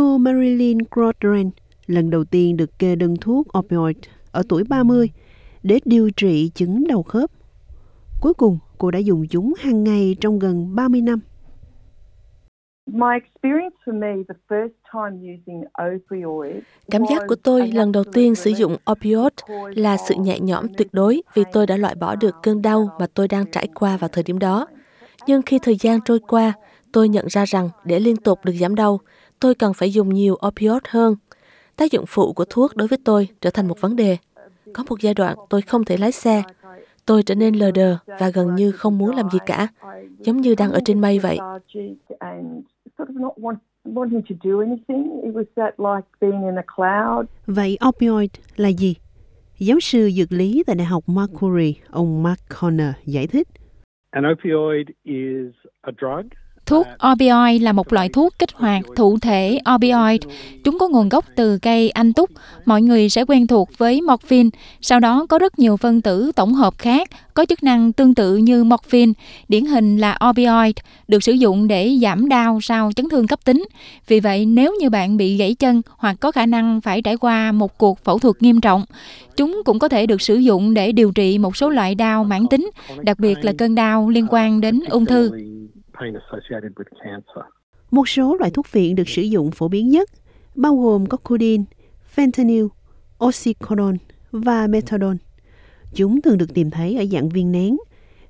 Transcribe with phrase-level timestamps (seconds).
[0.00, 1.50] Cô Marilyn Crodren
[1.86, 3.96] lần đầu tiên được kê đơn thuốc opioid
[4.32, 5.10] ở tuổi 30
[5.62, 7.30] để điều trị chứng đau khớp.
[8.20, 11.20] Cuối cùng, cô đã dùng chúng hàng ngày trong gần 30 năm.
[16.90, 19.32] Cảm giác của tôi lần đầu tiên sử dụng opioid
[19.74, 23.06] là sự nhẹ nhõm tuyệt đối vì tôi đã loại bỏ được cơn đau mà
[23.14, 24.66] tôi đang trải qua vào thời điểm đó.
[25.26, 26.52] Nhưng khi thời gian trôi qua,
[26.92, 29.00] tôi nhận ra rằng để liên tục được giảm đau,
[29.40, 31.14] tôi cần phải dùng nhiều opioid hơn.
[31.76, 34.16] Tác dụng phụ của thuốc đối với tôi trở thành một vấn đề.
[34.74, 36.42] Có một giai đoạn tôi không thể lái xe.
[37.06, 39.68] Tôi trở nên lờ đờ và gần như không muốn làm gì cả,
[40.18, 41.38] giống như đang ở trên mây vậy.
[47.46, 48.94] Vậy opioid là gì?
[49.58, 53.48] Giáo sư dược lý tại Đại học Macquarie, ông Mark Connor giải thích.
[54.10, 56.28] An opioid is a drug
[56.70, 60.20] Thuốc opioid là một loại thuốc kích hoạt thụ thể opioid.
[60.64, 62.30] Chúng có nguồn gốc từ cây anh túc.
[62.64, 64.50] Mọi người sẽ quen thuộc với morphine.
[64.80, 68.36] Sau đó có rất nhiều phân tử tổng hợp khác có chức năng tương tự
[68.36, 69.12] như morphine.
[69.48, 70.74] Điển hình là opioid
[71.08, 73.66] được sử dụng để giảm đau sau chấn thương cấp tính.
[74.08, 77.52] Vì vậy, nếu như bạn bị gãy chân hoặc có khả năng phải trải qua
[77.52, 78.84] một cuộc phẫu thuật nghiêm trọng,
[79.36, 82.46] chúng cũng có thể được sử dụng để điều trị một số loại đau mãn
[82.50, 82.70] tính,
[83.02, 85.30] đặc biệt là cơn đau liên quan đến ung thư
[86.00, 87.44] pain associated with cancer.
[87.90, 90.10] Một số loại thuốc phiện được sử dụng phổ biến nhất
[90.54, 91.64] bao gồm có codeine,
[92.16, 92.68] fentanyl,
[93.24, 93.96] oxycodone
[94.32, 95.16] và methadone.
[95.94, 97.76] Chúng thường được tìm thấy ở dạng viên nén,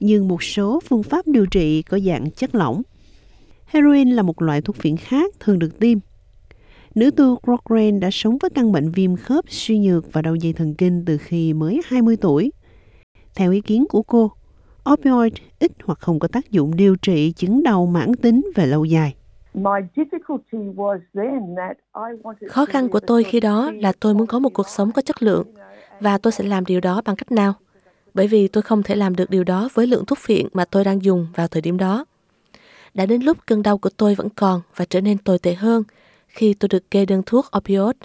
[0.00, 2.82] nhưng một số phương pháp điều trị có dạng chất lỏng.
[3.66, 5.98] Heroin là một loại thuốc phiện khác thường được tiêm.
[6.94, 10.52] Nữ tu Cochran đã sống với căn bệnh viêm khớp suy nhược và đau dây
[10.52, 12.52] thần kinh từ khi mới 20 tuổi.
[13.34, 14.32] Theo ý kiến của cô,
[14.92, 18.84] opioid ít hoặc không có tác dụng điều trị chứng đau mãn tính về lâu
[18.84, 19.14] dài.
[22.48, 25.22] Khó khăn của tôi khi đó là tôi muốn có một cuộc sống có chất
[25.22, 25.46] lượng
[26.00, 27.54] và tôi sẽ làm điều đó bằng cách nào?
[28.14, 30.84] Bởi vì tôi không thể làm được điều đó với lượng thuốc phiện mà tôi
[30.84, 32.04] đang dùng vào thời điểm đó.
[32.94, 35.82] Đã đến lúc cơn đau của tôi vẫn còn và trở nên tồi tệ hơn
[36.28, 37.96] khi tôi được kê đơn thuốc opioid.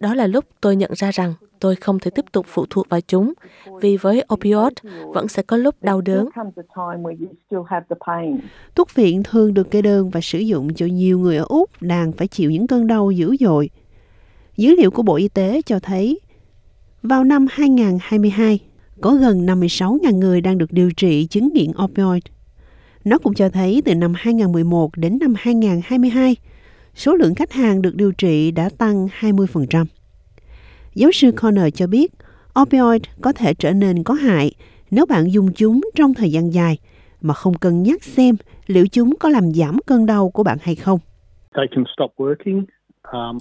[0.00, 3.00] Đó là lúc tôi nhận ra rằng tôi không thể tiếp tục phụ thuộc vào
[3.00, 3.32] chúng,
[3.80, 4.72] vì với opioid
[5.14, 6.28] vẫn sẽ có lúc đau đớn.
[8.74, 12.12] Thuốc viện thường được kê đơn và sử dụng cho nhiều người ở Úc đang
[12.12, 13.70] phải chịu những cơn đau dữ dội.
[14.56, 16.20] Dữ liệu của Bộ Y tế cho thấy,
[17.02, 18.60] vào năm 2022,
[19.00, 22.22] có gần 56.000 người đang được điều trị chứng nghiện opioid.
[23.04, 26.36] Nó cũng cho thấy từ năm 2011 đến năm 2022,
[26.94, 29.84] số lượng khách hàng được điều trị đã tăng 20%.
[30.96, 32.12] Giáo sư Connor cho biết,
[32.60, 34.52] opioid có thể trở nên có hại
[34.90, 36.78] nếu bạn dùng chúng trong thời gian dài
[37.20, 38.36] mà không cân nhắc xem
[38.66, 40.98] liệu chúng có làm giảm cơn đau của bạn hay không.
[43.12, 43.38] Um,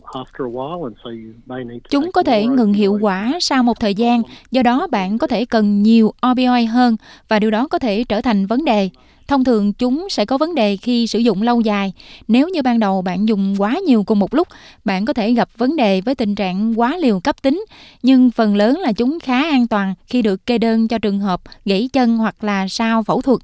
[1.89, 5.45] chúng có thể ngừng hiệu quả sau một thời gian, do đó bạn có thể
[5.45, 8.89] cần nhiều opioid hơn và điều đó có thể trở thành vấn đề.
[9.27, 11.93] Thông thường chúng sẽ có vấn đề khi sử dụng lâu dài.
[12.27, 14.47] Nếu như ban đầu bạn dùng quá nhiều cùng một lúc,
[14.85, 17.65] bạn có thể gặp vấn đề với tình trạng quá liều cấp tính,
[18.03, 21.41] nhưng phần lớn là chúng khá an toàn khi được kê đơn cho trường hợp
[21.65, 23.39] gãy chân hoặc là sau phẫu thuật.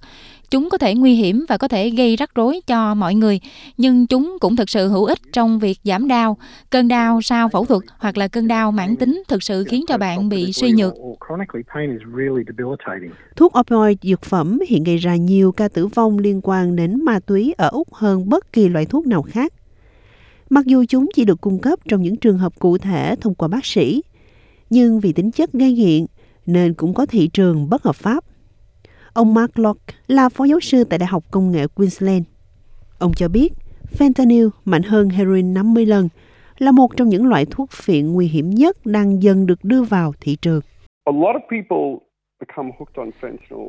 [0.52, 3.40] Chúng có thể nguy hiểm và có thể gây rắc rối cho mọi người,
[3.78, 6.38] nhưng chúng cũng thực sự hữu ích trong việc giảm đau.
[6.70, 9.98] Cơn đau sau phẫu thuật hoặc là cơn đau mãn tính thực sự khiến cho
[9.98, 10.94] bạn bị suy nhược.
[13.36, 17.20] Thuốc opioid dược phẩm hiện gây ra nhiều ca tử vong liên quan đến ma
[17.20, 19.54] túy ở Úc hơn bất kỳ loại thuốc nào khác.
[20.50, 23.48] Mặc dù chúng chỉ được cung cấp trong những trường hợp cụ thể thông qua
[23.48, 24.02] bác sĩ,
[24.70, 26.06] nhưng vì tính chất gây nghiện
[26.46, 28.24] nên cũng có thị trường bất hợp pháp.
[29.14, 32.24] Ông Mark Locke là phó giáo sư tại Đại học Công nghệ Queensland.
[33.00, 33.54] Ông cho biết,
[33.98, 36.10] fentanyl mạnh hơn heroin 50 lần
[36.58, 40.14] là một trong những loại thuốc phiện nguy hiểm nhất đang dần được đưa vào
[40.22, 40.62] thị trường.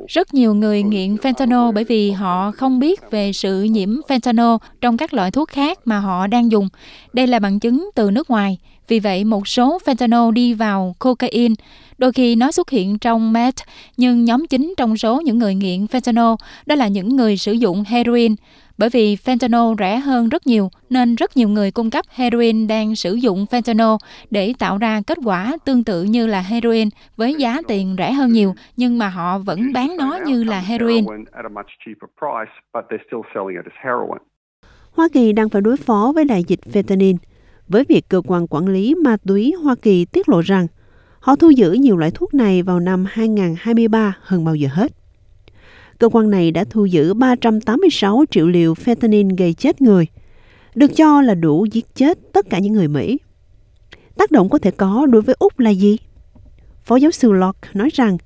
[0.07, 4.97] Rất nhiều người nghiện fentanyl bởi vì họ không biết về sự nhiễm fentanyl trong
[4.97, 6.69] các loại thuốc khác mà họ đang dùng.
[7.13, 8.57] Đây là bằng chứng từ nước ngoài.
[8.87, 11.55] Vì vậy, một số fentanyl đi vào cocaine.
[11.97, 13.57] Đôi khi nó xuất hiện trong meth,
[13.97, 16.35] nhưng nhóm chính trong số những người nghiện fentanyl
[16.65, 18.35] đó là những người sử dụng heroin.
[18.83, 22.95] Bởi vì fentanyl rẻ hơn rất nhiều, nên rất nhiều người cung cấp heroin đang
[22.95, 23.97] sử dụng fentanyl
[24.31, 28.31] để tạo ra kết quả tương tự như là heroin với giá tiền rẻ hơn
[28.31, 31.05] nhiều, nhưng mà họ vẫn bán nó như là heroin.
[34.91, 37.15] Hoa Kỳ đang phải đối phó với đại dịch fentanyl
[37.67, 40.67] với việc cơ quan quản lý ma túy Hoa Kỳ tiết lộ rằng
[41.19, 45.02] họ thu giữ nhiều loại thuốc này vào năm 2023 hơn bao giờ hết.
[46.03, 50.07] Cơ quan này đã thu giữ 386 triệu liều fentanyl gây chết người.
[50.75, 53.19] được cho là đủ giết chết tất cả những người Mỹ.
[54.17, 55.97] Tác động có thể có đối với Úc là gì?
[56.83, 58.17] Phó giáo sư Locke nói rằng,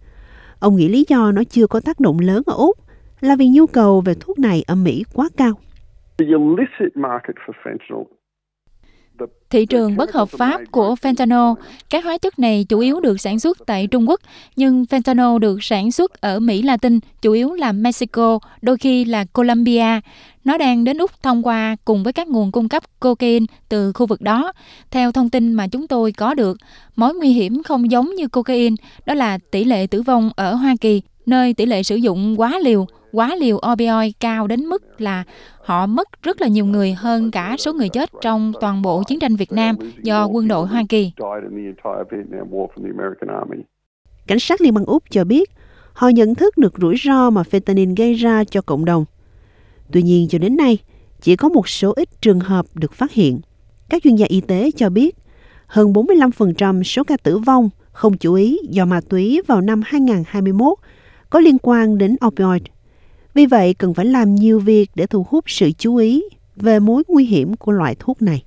[0.60, 2.78] ông nghĩ lý do nó chưa có tác động lớn ở Úc
[3.22, 5.54] là vì nhu cầu về thuốc này ở Mỹ quá cao.
[6.18, 8.17] The illicit market for fentanyl
[9.50, 11.56] Thị trường bất hợp pháp của fentanyl,
[11.90, 14.22] các hóa chất này chủ yếu được sản xuất tại Trung Quốc,
[14.56, 19.26] nhưng fentanyl được sản xuất ở Mỹ Latin, chủ yếu là Mexico, đôi khi là
[19.26, 20.00] Colombia.
[20.44, 24.06] Nó đang đến Úc thông qua cùng với các nguồn cung cấp cocaine từ khu
[24.06, 24.52] vực đó.
[24.92, 26.58] Theo thông tin mà chúng tôi có được,
[26.96, 28.76] mối nguy hiểm không giống như cocaine,
[29.06, 32.60] đó là tỷ lệ tử vong ở Hoa Kỳ, nơi tỷ lệ sử dụng quá
[32.64, 32.88] liều
[33.18, 35.24] quá liều opioid cao đến mức là
[35.62, 39.20] họ mất rất là nhiều người hơn cả số người chết trong toàn bộ chiến
[39.20, 41.12] tranh Việt Nam do quân đội Hoa Kỳ.
[44.28, 45.50] Cảnh sát Liên bang Úc cho biết
[45.94, 49.06] họ nhận thức được rủi ro mà fentanyl gây ra cho cộng đồng.
[49.92, 50.78] Tuy nhiên cho đến nay,
[51.22, 53.40] chỉ có một số ít trường hợp được phát hiện.
[53.90, 55.16] Các chuyên gia y tế cho biết
[55.68, 60.78] hơn 45% số ca tử vong không chú ý do ma túy vào năm 2021
[61.30, 62.62] có liên quan đến opioid.
[63.38, 66.24] Vì vậy, cần phải làm nhiều việc để thu hút sự chú ý
[66.56, 68.44] về mối nguy hiểm của loại thuốc này.